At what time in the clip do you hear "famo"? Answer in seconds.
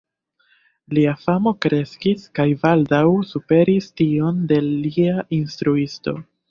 1.25-1.53